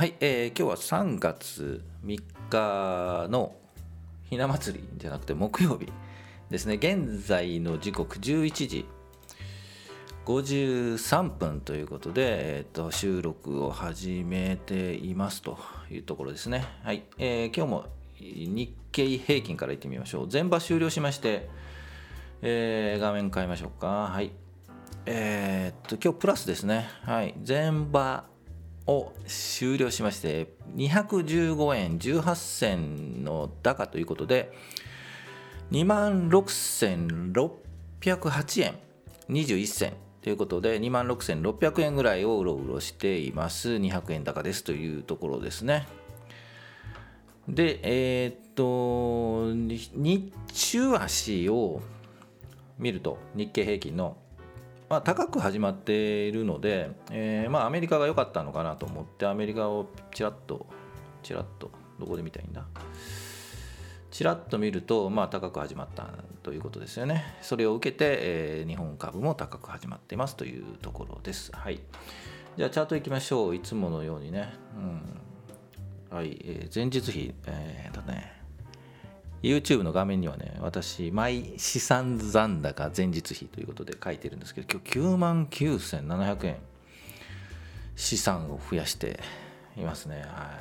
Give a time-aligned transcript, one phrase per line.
[0.00, 3.54] はい、えー今日は3月3日の
[4.30, 5.92] ひな祭りじゃなくて木曜日
[6.48, 6.76] ですね。
[6.76, 8.86] 現在の時刻11時
[10.24, 15.58] 53分ということで、えー、と収録を始めていますと
[15.90, 16.64] いうところですね。
[16.82, 17.84] はい、えー今日も
[18.18, 20.30] 日経平均からいってみましょう。
[20.30, 21.50] 全場終了しまして、
[22.40, 23.86] えー画面変えましょうか。
[23.86, 24.32] はい
[25.04, 26.88] えーっと今日プラスですね。
[27.02, 28.29] はい全場
[28.90, 34.52] を終了しまして215円18銭の高ということで
[35.70, 38.74] 2万6608円
[39.28, 43.70] 21銭ということで2万6600円ぐらいをうろうろしています。
[43.70, 45.86] 200円高ですというところですね。
[47.48, 49.54] でえーっと
[49.94, 51.80] 日中足を
[52.78, 54.18] 見ると日経平均の
[54.90, 60.66] まあ、高く始まっているので、えーまあ、アメリカが良かったのかなと思ってアメリカをちらっと
[61.22, 61.70] ちらっと
[62.00, 62.64] どこで見たいんだ？
[64.10, 66.08] ちらっと見ると、まあ、高く始まった
[66.42, 67.36] ということですよね。
[67.40, 71.52] それを受けて、えー日本株も高く始まっていますというところです。
[71.54, 71.78] はい。
[72.56, 73.54] じゃあチャートいきましょう。
[73.54, 74.52] いつものようにね、
[76.10, 76.16] うん。
[76.16, 76.36] はい。
[76.44, 77.32] えー前日比。
[77.46, 78.39] えー、とね。
[79.42, 86.56] YouTube の画面にはね、私、毎資産残高前日比ということで書いてるんですけど、今日9万9700円
[87.96, 89.20] 資産を増やして
[89.76, 90.22] いますね。
[90.26, 90.58] は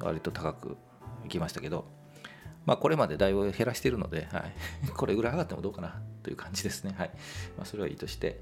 [0.00, 0.04] い。
[0.04, 0.76] 割と高く
[1.24, 1.86] いきましたけど、
[2.66, 6.94] まあこれまでだいぶ減らしているので、はい、 これぐらい上がってもどうかなという感じですね。
[6.98, 7.10] はい。
[7.56, 8.40] まあそれはいいとして。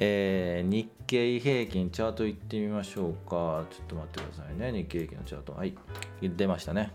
[0.00, 3.66] えー日経平均チャートいってみましょうか。
[3.70, 4.72] ちょっと待ってくださいね。
[4.72, 5.54] 日経平均のチャート。
[5.54, 5.74] はい。
[6.22, 6.92] 出ましたね。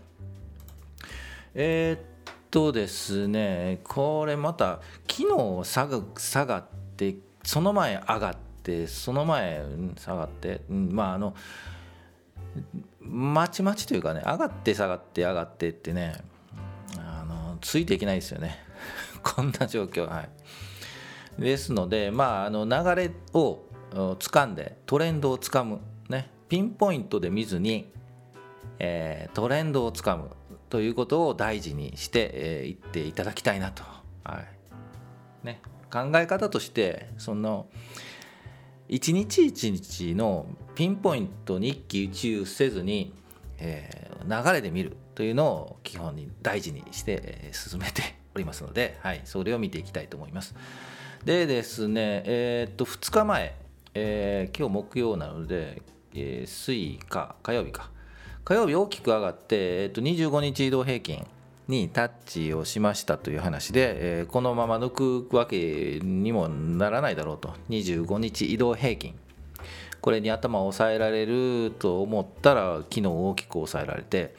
[1.54, 6.64] えーっとですね、これまた昨日下が下がっ
[6.96, 9.64] て、その前上がって、その前
[9.96, 11.34] 下がって、まああの、
[13.00, 16.16] まちまちというかね、上がって下がって上がってってね、
[16.98, 18.58] あのついていけないですよね。
[19.22, 20.08] こんな状況。
[20.08, 20.22] は
[21.38, 21.40] い。
[21.40, 23.60] ですので、まあ、あの流れを
[23.92, 27.92] 掴んで、トレンドをつかむ、ね、ピンポイントで見ずに、
[28.78, 30.30] えートレンドをつかむ
[30.74, 33.84] ということを大事にしてい、えーっていただきたいなと、
[34.24, 34.42] は
[35.44, 35.46] い。
[35.46, 37.68] ね、考え方としてその
[38.88, 43.14] 一日一日のピンポイントに一喜一憂せずに、
[43.58, 50.56] えー流れで見るというのを基本に大事にして、えー進めておりますので、はい、それを見ていきたいと思います。
[51.24, 53.54] でですね、えーっと2日前、
[53.94, 55.82] えー今日木曜なので、
[56.14, 57.93] えー水火火曜日か。
[58.44, 61.26] 火曜日大きく上がって、えーと25日移動平均
[61.66, 67.54] にタッチをしましたという話で、えーこのまま抜くわけにもならないだろうと。
[67.70, 69.14] 25日移動平均。
[70.02, 74.34] これに頭を抑えられると思ったら昨日大きく抑えられて。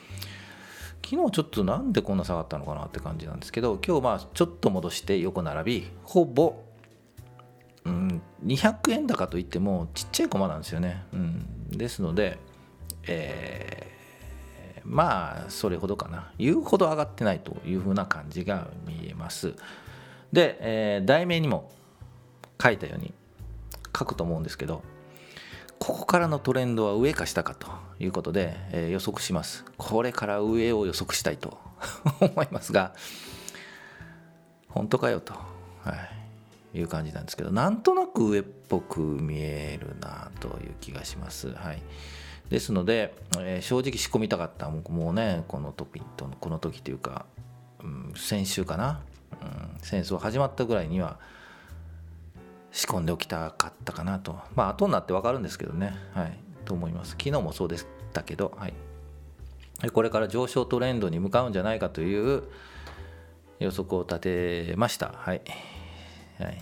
[1.04, 6.64] 昨日ちょっとなんでこんな下がったのかなって感じなんですけど今日まあちょっと戻して横並びほぼ
[7.86, 11.04] うん、200円高といってもちっちゃい駒なんですよね。
[11.14, 12.40] うん、ですので、
[13.04, 13.95] えー
[14.86, 19.54] まあそれほどかな言うほど上がってないというふうな感じが見えます。
[20.32, 21.72] で、えー題名にも
[22.62, 23.14] 書いたように
[23.98, 24.82] 書くと思うんですけど
[25.80, 27.68] ここからのトレンドは上か下かと
[28.00, 29.66] いうことで、えー予測します。
[29.78, 31.58] これから上を予測したいと
[32.22, 32.94] 思いますが
[34.70, 35.34] 本当かよと。
[35.84, 36.26] はい
[36.78, 41.54] いう感じなんですけどなんとなく上っぽく見えるなという気がします。
[41.54, 41.82] はい、
[42.50, 44.70] ですので、えー正直仕込みたかった。
[44.70, 47.26] もうもうねこの時とこの時というか、
[47.84, 49.02] うん、先週かな、
[49.42, 51.20] うん、戦争始まったぐらいには
[52.72, 54.38] 仕込んでおきたかったかなと。
[54.56, 57.12] まあ後になって分かるんですけどね、はい、と思います。
[57.12, 58.74] 昨日もそうでしたけど、はい、
[59.92, 62.44] これから上昇トレンドに向かうんじゃないかという
[63.60, 64.20] 予測を立
[64.70, 65.14] てました。
[65.16, 65.42] はい。
[66.38, 66.62] はい、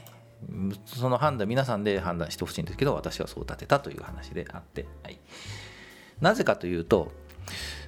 [0.85, 5.19] その判断皆さんで判断してほしいんですけど私はそう立てたという話であって、はい、
[6.21, 7.11] なぜかというと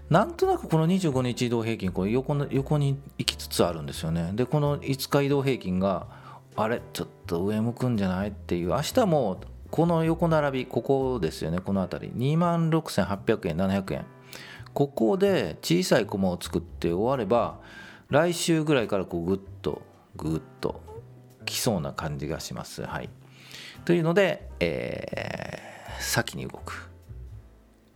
[0.09, 4.31] なんとなくこの25日移動平均これ横の横に行きつつあるんですよね。
[4.33, 6.07] でこの5日移動平均が
[6.55, 9.39] あれちょっと上向くんじゃないっていう明日も
[9.71, 12.33] この横並びここですよねこの辺り。
[12.33, 14.05] 2万6800円700円。
[14.73, 17.59] ここで小さい駒を作って終われば
[18.09, 19.81] 来週ぐらいからこうグッと
[20.17, 20.81] グッと
[21.45, 22.83] きそうな感じがします。
[22.83, 23.09] はい、
[23.85, 26.84] というので、えー先に動く。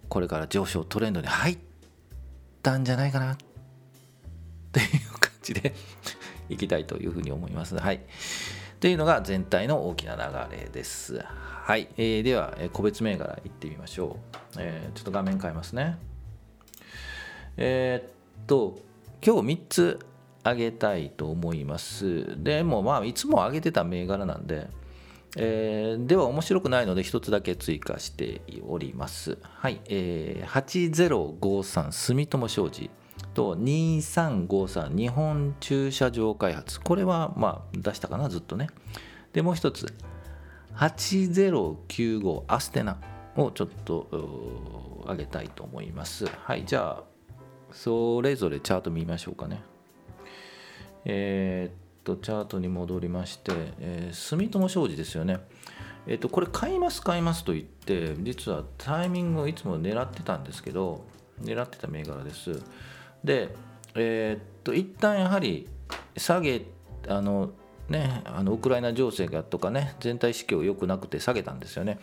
[0.09, 1.57] これから上昇トレンドに入っ
[2.63, 3.37] たんじゃないかなっ
[4.71, 5.73] ていう感じで
[6.49, 7.77] いきたいというふうに思います。
[7.77, 7.99] はい、っ
[8.79, 11.23] ていうのが全体の大きな流れです。
[11.23, 15.97] はい、えー、では個別銘柄いってみましょう、えー、ちょっと画面変えますね。
[17.57, 18.79] えー、っと
[19.23, 19.99] 今日3つ
[20.43, 22.41] 上げたいと思います。
[22.43, 24.67] でもまあいつも上げてた銘柄なんで
[25.37, 29.37] えー、では面白くないので1つだけ追加しております。
[29.41, 32.89] はい、えー、8053住友商事
[33.33, 38.67] と2353日本駐車場開発これはまあ出したかなずっとね。
[39.33, 39.93] でもう1つ
[40.75, 42.97] 8095アステナ
[43.35, 44.07] をちょっと
[45.07, 46.25] 上げたいと思います。
[46.25, 47.03] はい、じゃあ
[47.71, 49.61] それぞれチャート見ましょうかね。
[51.05, 55.39] えーとチャートに戻りまして、えー、住友商事ですよね。
[56.07, 61.05] えっ、ー、とこれ買います買いますと言って実はタイミングをいつも狙ってたんですけど
[61.41, 62.63] 狙ってた銘柄です。
[63.23, 63.49] で、
[63.95, 65.67] えっ、と一旦やはり
[66.17, 66.65] 下げ
[67.07, 67.51] あの
[67.89, 71.99] ねあのウクライナ情勢がとかね全体指標良くなくて下げたんですよね。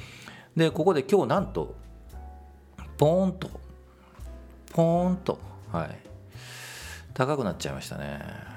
[0.57, 1.75] でここで今日なんと
[2.97, 3.51] ポーンと
[4.73, 5.39] ポーンと
[5.73, 5.99] はい
[7.13, 8.56] 高くなっちゃいましたね。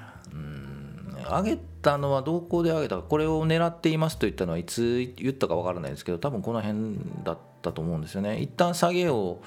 [1.20, 8.40] 上げたのはどこで上げたかこれを狙っていますと言ったのはいつ言ったかわからないですけど多分この辺だったと思うんですよね。
[8.40, 9.40] 一旦下げを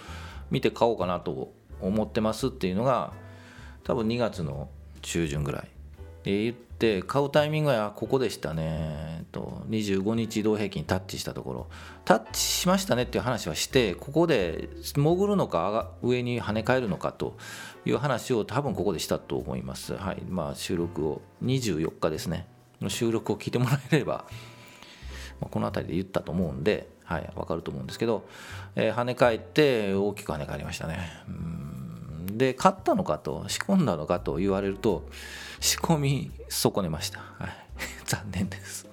[0.51, 3.13] 見て買おうかなと思ってますっていうのが
[3.83, 4.69] 多分2月の
[5.01, 5.67] 中旬ぐらい。
[6.23, 11.67] で言って買うタイミングはここでしたねと25日移動平均タッチしたところ
[12.03, 17.37] タッチしましたねっていう話はしてここで潜るのか上に跳ね返るのかと
[17.85, 19.93] いう話を多分ここでしたと思います。
[19.93, 22.47] はいまあ、収録を24日ですね
[22.81, 24.25] の収録を聞いてもらえれば、
[25.39, 28.27] まあ、この辺りで言ったと思うんで、はい、分かると思うんですけど、
[28.75, 30.99] えー、跳ね返って大きく跳ね返りましたね。
[31.29, 31.82] うん
[32.37, 35.07] で買ったのかと仕込んだのかと言われると
[35.59, 37.19] 仕込み損ねました。
[37.19, 37.49] はい、
[38.05, 38.87] 残念です。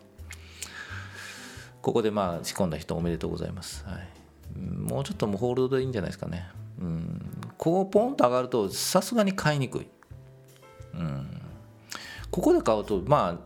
[1.82, 3.84] ここでまあ仕込んだ人おめでとうございます。
[3.86, 6.48] はい、もうちょっともホールドでいいんじゃないですかね。
[6.80, 9.86] うんこうポンと上がるとさすがに買いにくい、
[10.94, 11.42] うん、
[12.30, 13.38] ここで買うとま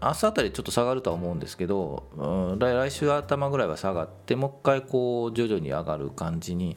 [0.00, 6.76] あ明日あたりちょっと下がるとは思うんですけど、うん、来週頭ぐらいは下がってもう一回こう徐々に上がる感じに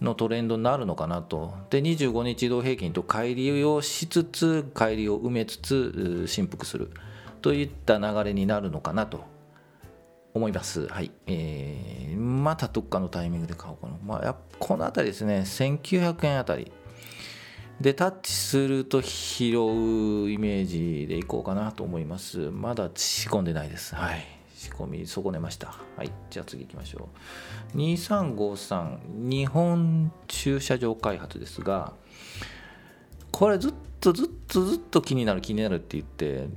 [0.00, 6.90] のトレンドになるのかなとで25日移動平均と乖離をしつつ乖離を埋めつつ振幅する
[7.42, 9.24] といった流れになるのかなと
[10.34, 10.86] 思います。
[10.88, 11.10] はい。
[11.26, 13.94] えー、またどっかのタイミングで買おうかな。
[14.04, 16.72] まあ、この辺りですね、1900円あたり。
[17.80, 22.50] で、タッチすると拾うイメージでいこうかなと思います。
[22.50, 23.94] まだ仕込んでないです。
[23.94, 24.37] はい。
[24.58, 25.74] 仕込み損ねました。
[25.96, 26.10] はい。
[26.30, 27.08] じゃあ次行きましょ
[27.74, 27.78] う。
[27.78, 31.92] 2353日本駐車場開発ですが、
[33.30, 36.48] これずっとずっとずっと気になる気になるって言って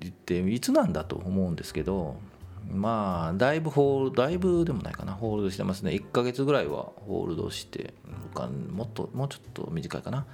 [0.00, 2.16] 言っていつなんだと思うんですけど
[2.70, 7.92] まあだいぶホールだいぶでもないかなホールドしてますね1ヶ月ぐらいはホールドして
[8.70, 10.26] もっともうちょっと短いかな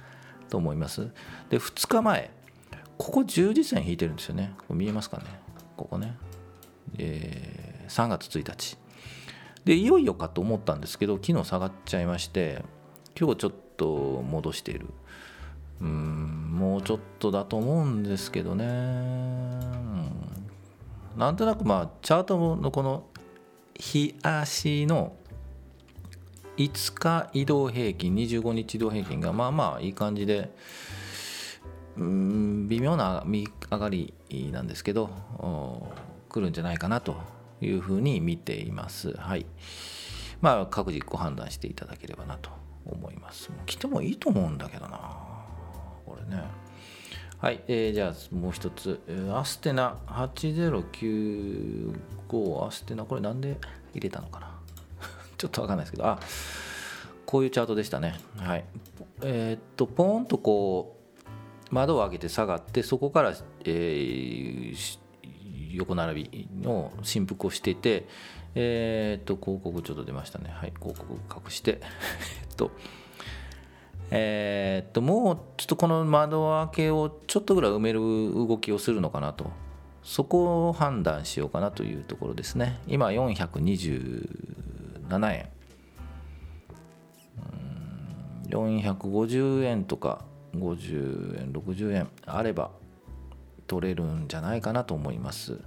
[0.49, 1.09] と思います
[1.49, 2.31] で2日前
[2.97, 5.23] ここ十字線引いてるんですよねこれ見えますかね
[5.79, 6.13] ここね、
[6.97, 8.77] えー、3月1日。
[9.65, 12.63] でいよいよかと思ったんですけど昨日下がっちゃいまして
[13.19, 14.87] 今日ちょっと戻している。
[15.81, 20.11] うんもうちょっとだと思うんですけどね、うん。
[21.17, 23.05] なんとなくまあチャートのこの
[23.75, 25.15] 日足の
[26.57, 30.51] 5日移動平均25日移動平均がまあまあいい感じで
[31.97, 34.13] うん微妙な上がり
[34.51, 35.09] なんですけど
[36.29, 37.17] 来るんじゃないかなと
[37.61, 39.11] いうふうに見ています。
[39.17, 39.45] はい。
[40.41, 42.49] まあ各自ご判断していただければなと
[42.85, 43.51] 思います。
[43.65, 44.99] 来てもいいと思うんだけどな。
[46.05, 46.43] これね。
[47.39, 48.99] はい、えー、じゃあもう一つ、
[49.33, 53.57] アステナ8095アステナ、これなんで
[53.93, 54.59] 入れたのかな？
[55.37, 56.19] ちょっとわかんないですけど、あ
[57.25, 58.19] こういうチャートでしたね。
[58.37, 58.65] はい。
[59.21, 60.97] えー、っと、ポーンとこ
[61.71, 63.33] う、窓を開けて下がって、そこから、
[63.63, 64.99] えー、
[65.69, 68.07] 横並びの振幅をしていて、
[68.55, 70.49] え、っと、広告ちょっと出ましたね。
[70.49, 72.71] はい、広告隠して、 えっと、
[74.11, 79.51] え、っともうちょっとこの窓開けをちょっとぐらい埋める動きをするのかなと。
[80.01, 82.79] そこを判断しようかなというところですね。
[82.87, 85.49] 今427円。
[88.49, 92.71] 450円とか50円60円あれば
[93.69, 95.59] 取れるんじゃないかなと思います。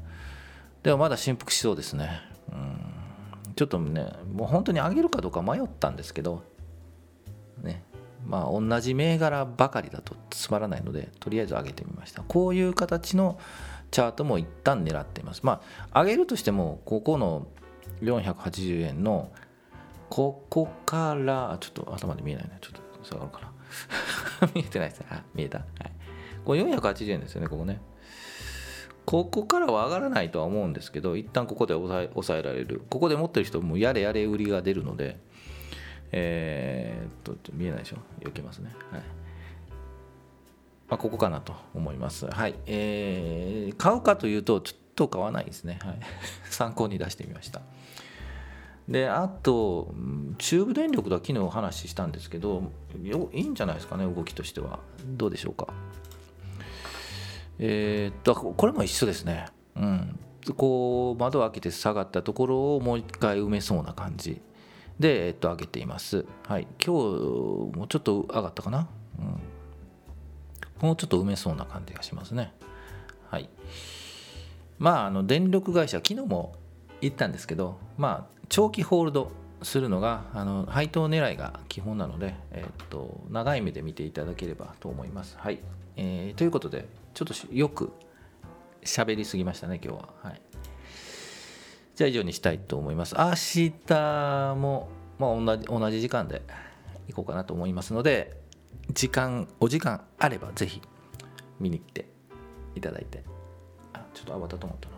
[0.82, 2.20] でもまだ振幅しそうですね。
[2.50, 3.54] うん。
[3.54, 6.42] ちょっとねもう本当に上げるかどうか迷ったんですけど
[7.62, 7.84] ね。
[8.26, 12.22] まあ、同じ銘柄ばかりだとつまらないのでとりあえず上げてみました。
[12.22, 13.38] こういう形の
[13.90, 15.42] チャートも一旦狙っています。
[15.44, 15.60] ま
[15.92, 17.46] あ上げるとしてもここの
[18.02, 19.30] 480円の
[20.08, 22.58] ここからちょっと頭で見えないね。
[22.60, 23.52] ちょっと下がるかな。
[24.54, 25.06] 見えてないですね。
[25.10, 25.92] あ見えた、はい、
[26.44, 27.80] これ480円ですよねここね
[29.04, 35.18] ここからは上がらないとは思うんですけど一旦ここで抑え抑えられるここで持ってる人もやれやれ売りが出るので
[36.12, 37.96] えー、っと見えないでしょ？
[38.20, 39.02] 避けますねはい
[40.88, 42.26] まあ、ここかなと思います。
[42.26, 42.54] はい。
[42.66, 45.78] えー、買うかというと、ちょっと買わないですね。
[45.82, 45.98] はい。
[46.50, 47.62] 参考に出してみました。
[48.86, 49.94] で、あと、
[50.36, 52.64] 中部電力だ、昨日お話ししたんですけど、
[53.32, 54.80] いいんじゃないですかね、動きとしては。
[55.06, 55.68] どうでしょうか？
[57.58, 59.46] えー、っと、これも一緒ですね。
[59.76, 60.18] うん。
[60.56, 64.40] こう、窓を開けて下がったところをもう一回埋めそうな感じ
[64.98, 66.24] で、えっと、上げています。
[66.46, 66.66] はい。
[66.84, 68.88] 今日もうちょっと上がったかな？
[69.18, 69.40] うん
[70.80, 72.52] もうちょっと埋めそうな感じがしますね。
[73.30, 73.48] はい。
[74.80, 76.56] まあ、あの電力会社、昨日も
[77.00, 79.30] 言ったんですけど、まあ、長期ホールド
[79.62, 85.36] するのがあの配当狙いが基本なので、え、っと長い目で見ていただければと思います。
[85.38, 85.60] はい。
[85.94, 87.92] えー、ということで、ちょっとよく
[88.82, 90.08] 喋りすぎましたね、今日は。
[90.22, 90.42] はい。
[91.94, 93.14] じゃあ以上にしたいと思います。
[93.16, 94.88] 明日も、
[95.18, 96.42] まあ、同じ同じ時間で
[97.08, 98.42] 行こうかなと思いますので、
[98.90, 100.82] 時間お時間あればぜひ
[101.60, 102.06] 見に来て
[102.74, 103.22] いただいて
[103.92, 104.94] あちょっとあわたと思ったな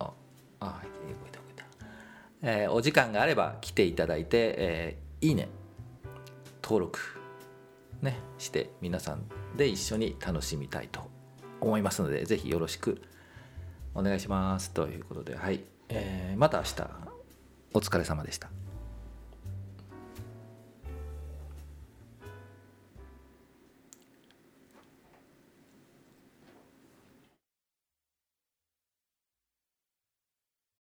[0.00, 0.12] あ
[0.60, 1.64] あ動いた動いた、
[2.42, 5.48] えー、お時間があれば来ていただいて、えー、いいね
[6.62, 7.19] 登録
[8.02, 9.24] ねして皆さん
[9.56, 11.10] で一緒に楽しみたいと
[11.60, 13.02] 思いますので是非よろしく
[13.94, 14.70] お願いします。
[14.70, 16.90] ということではい、えー、また明日
[17.74, 18.59] お疲れ様でした。